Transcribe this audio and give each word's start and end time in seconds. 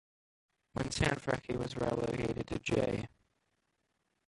When 0.73 0.89
Sanfrecce 0.89 1.57
was 1.59 1.77
relegated 1.77 2.47
to 2.47 2.57
J. 2.57 3.07